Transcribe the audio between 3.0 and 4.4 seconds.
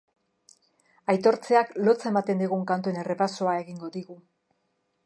errepasoa egingo digu.